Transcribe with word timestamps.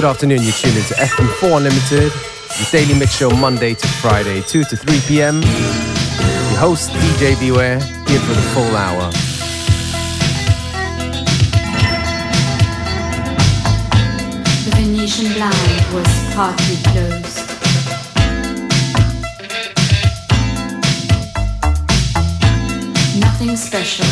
Good 0.00 0.08
afternoon, 0.08 0.42
you're 0.44 0.52
tuned 0.52 0.78
into 0.78 0.94
FM4 0.94 1.58
Unlimited, 1.58 2.10
your 2.58 2.68
daily 2.72 2.98
mix 2.98 3.14
show 3.14 3.28
Monday 3.28 3.74
to 3.74 3.86
Friday, 3.86 4.40
2 4.40 4.64
to 4.64 4.74
3 4.74 5.00
p.m. 5.00 5.42
Your 5.42 6.58
host, 6.58 6.88
DJ 6.88 7.38
Beware, 7.38 7.78
here 8.08 8.20
for 8.20 8.32
the 8.32 8.40
full 8.54 8.76
hour. 8.76 9.10
The 14.64 14.70
Venetian 14.74 15.34
blind 15.34 15.92
was 15.92 16.34
partly 16.34 16.76
closed. 16.92 17.36
Nothing 23.20 23.54
special, 23.54 24.06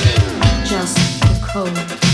just 0.66 0.98
the 1.22 1.48
cold. 1.50 2.07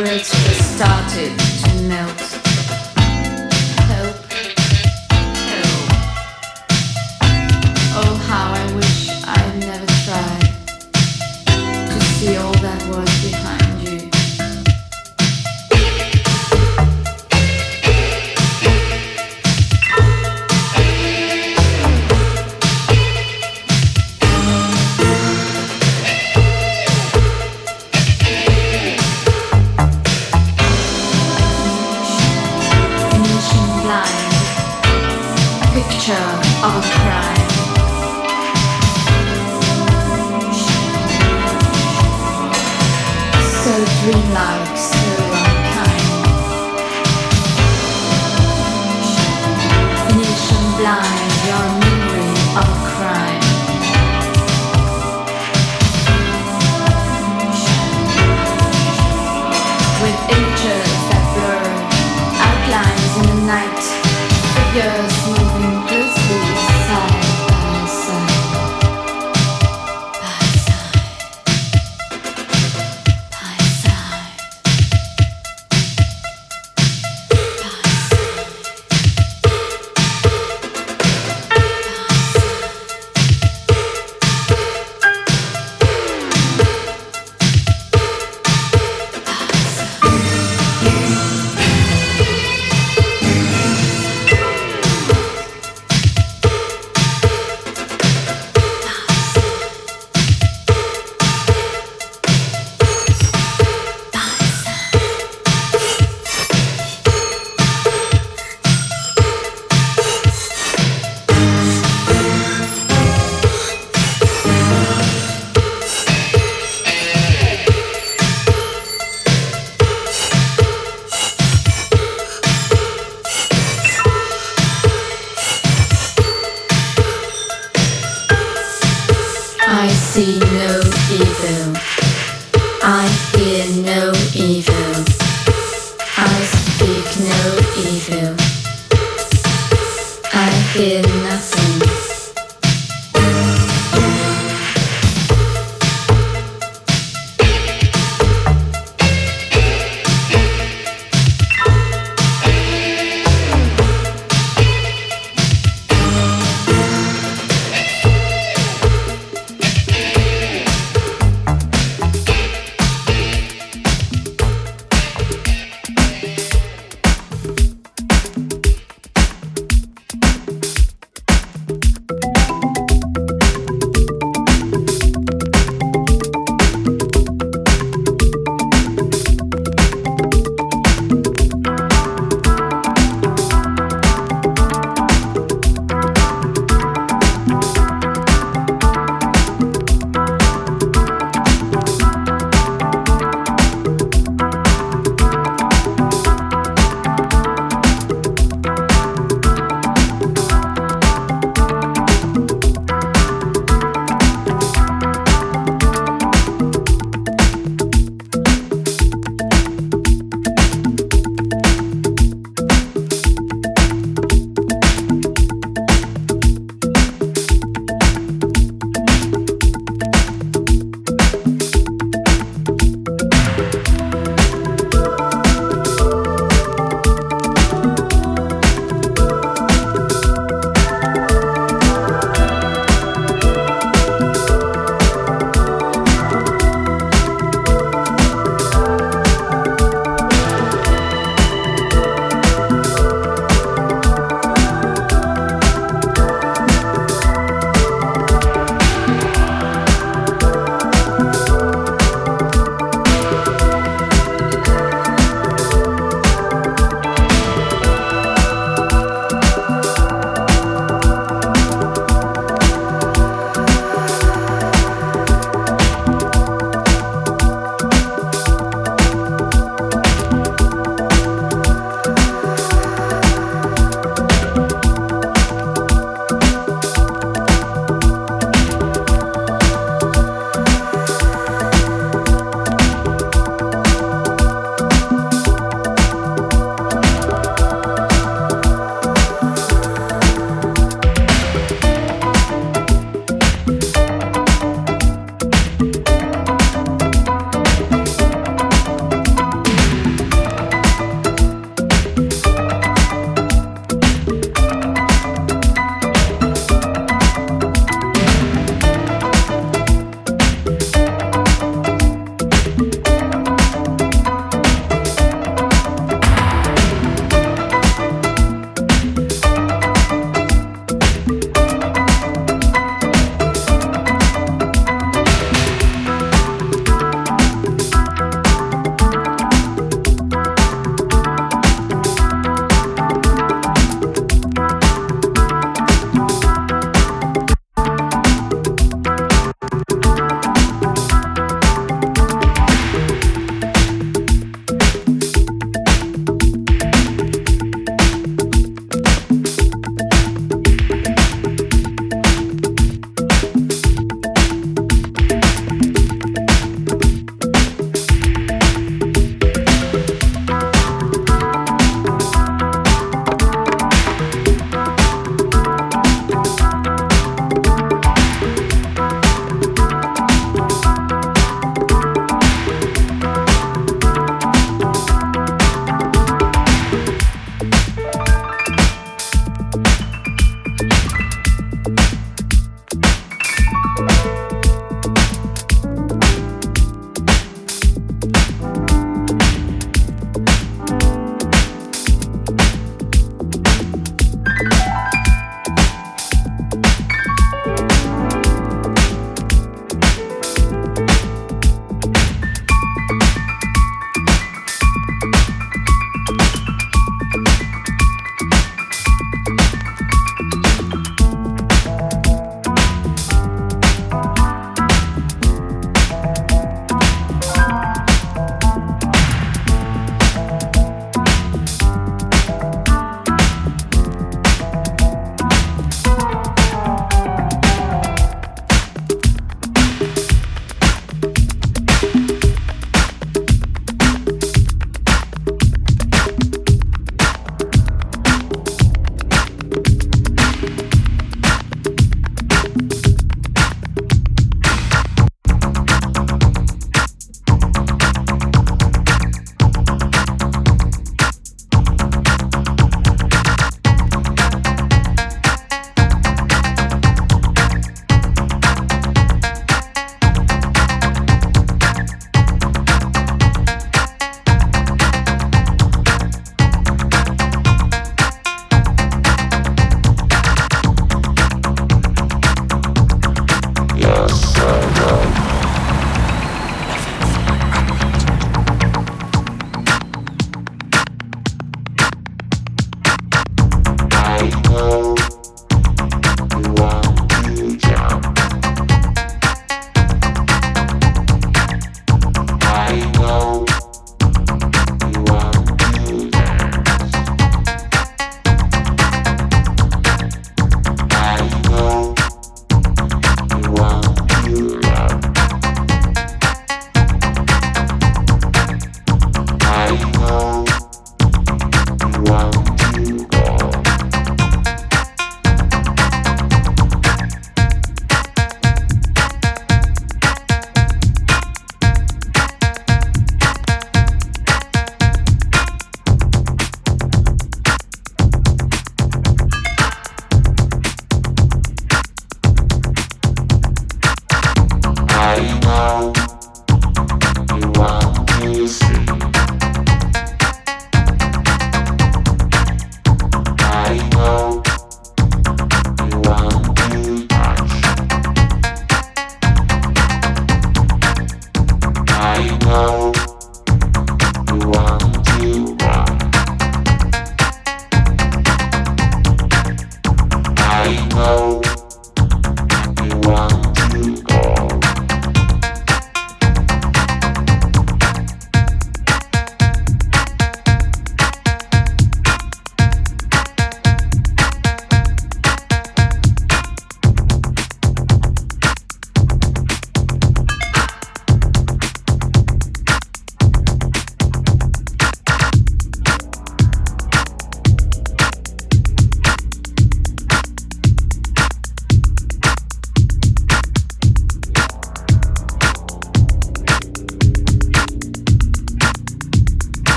Words 0.00 0.30
just 0.30 0.78
started 0.78 1.38
to 1.38 1.82
melt. 1.82 2.29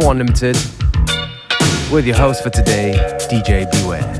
4 0.00 0.12
Unlimited 0.12 0.56
with 1.90 2.06
your 2.06 2.14
host 2.14 2.44
for 2.44 2.50
today, 2.50 2.94
DJ 3.28 3.68
Beware. 3.72 4.17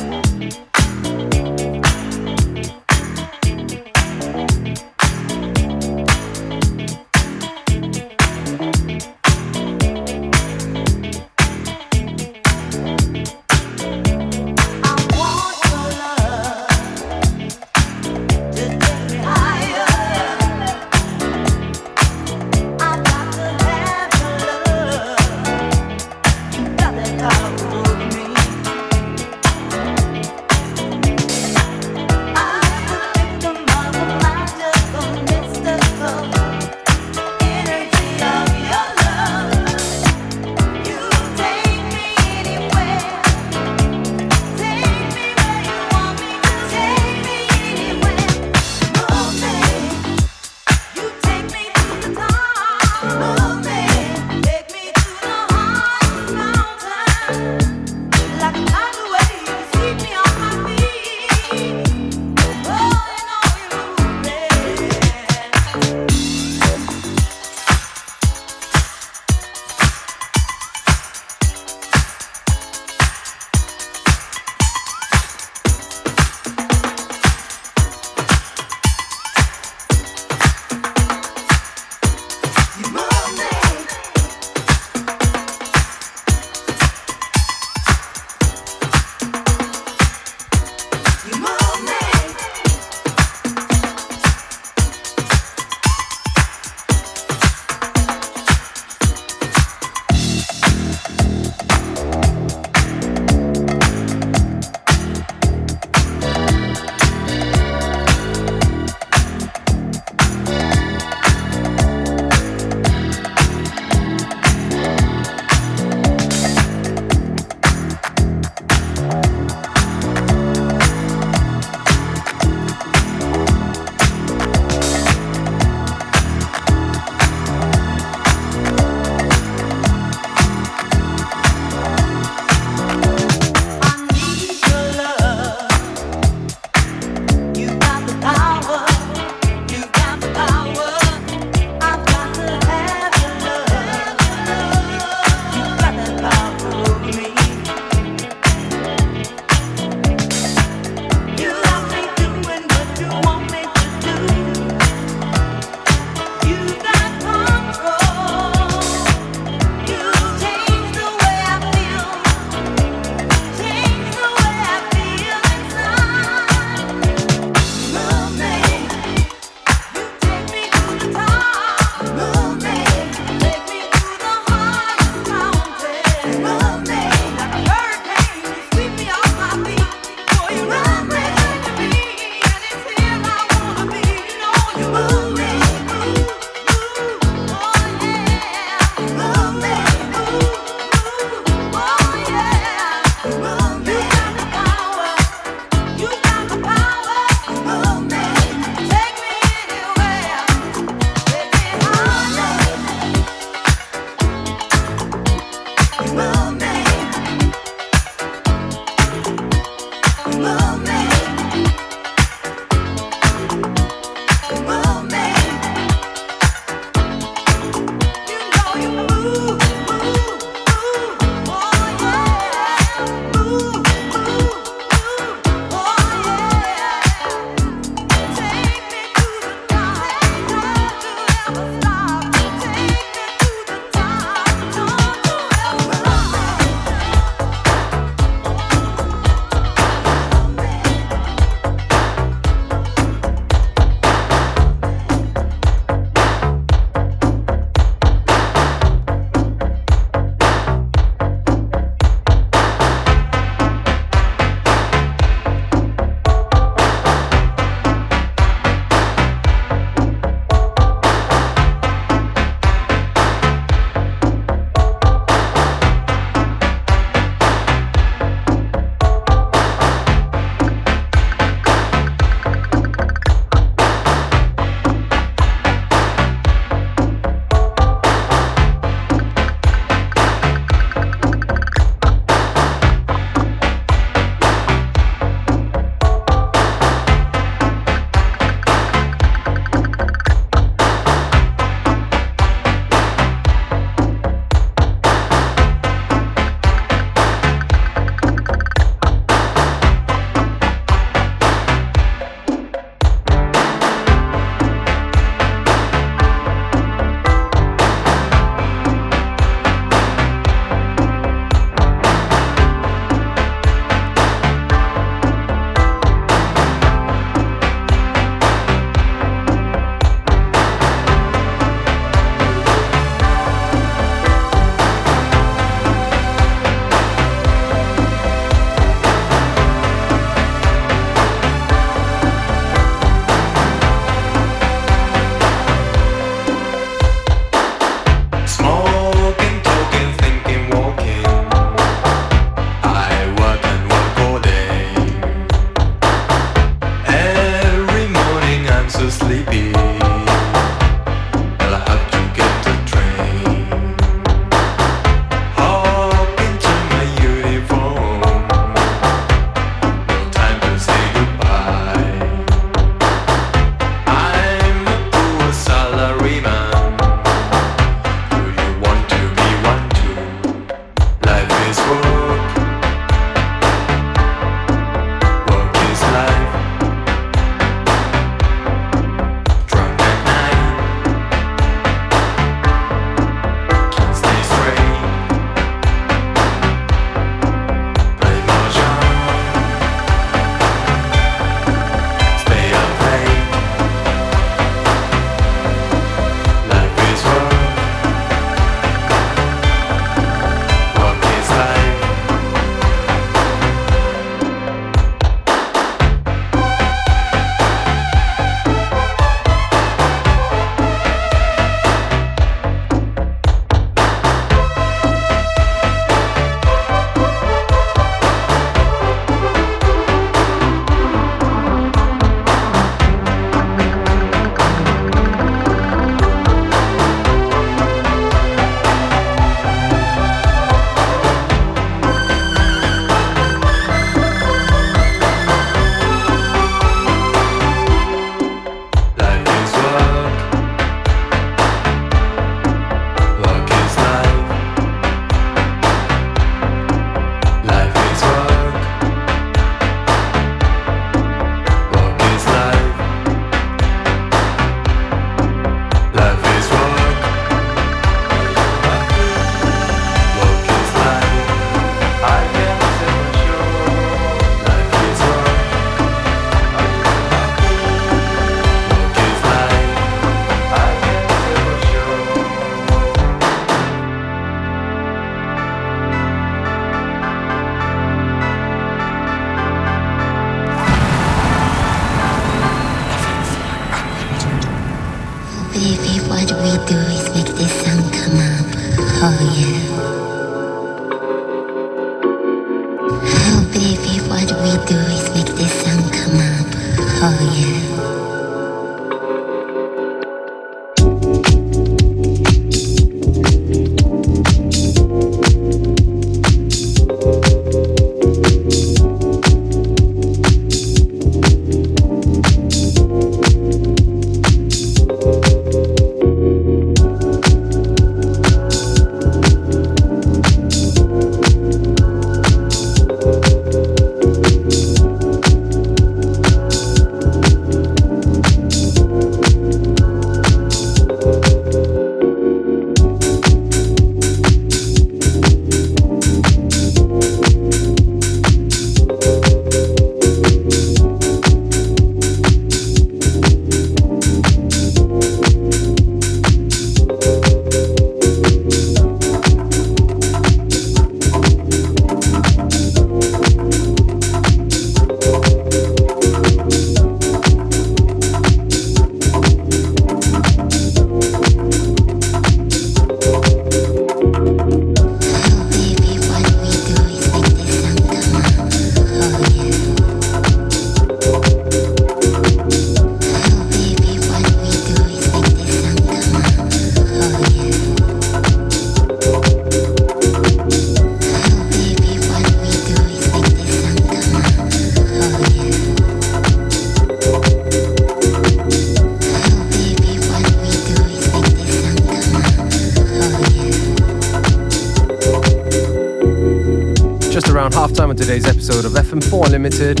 FM4 598.96 599.50
Limited 599.50 600.00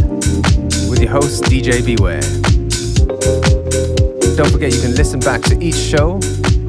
with 0.88 1.00
your 1.00 1.10
host, 1.10 1.44
DJ 1.44 1.84
Beware. 1.84 2.20
Don't 4.36 4.50
forget 4.50 4.74
you 4.74 4.80
can 4.80 4.94
listen 4.94 5.20
back 5.20 5.42
to 5.42 5.58
each 5.62 5.76
show 5.76 6.14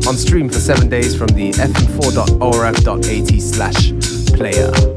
on 0.07 0.15
stream 0.15 0.49
for 0.49 0.59
seven 0.59 0.89
days 0.89 1.15
from 1.15 1.27
the 1.27 1.51
fm4.orf.at 1.51 3.41
slash 3.41 3.91
player. 4.37 4.96